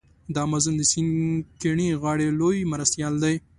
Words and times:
د 0.33 0.35
امازون 0.47 0.73
د 0.77 0.81
سیند 0.91 1.11
کیڼې 1.61 1.89
غاړي 2.01 2.27
لوی 2.39 2.59
مرستیال 2.71 3.13
دی. 3.23 3.35